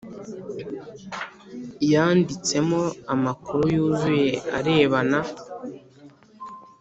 yandikemo 1.91 2.79
amakuru 3.13 3.63
yuzuye 3.75 4.29
arebana 4.57 5.19